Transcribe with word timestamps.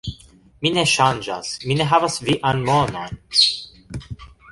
Mi 0.65 0.69
ne 0.77 0.85
ŝanĝas, 0.91 1.51
mi 1.71 1.77
ne 1.81 1.87
havas 1.91 2.17
vian 2.29 2.65
monon 2.71 3.21